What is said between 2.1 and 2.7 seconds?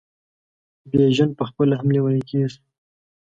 کیږي.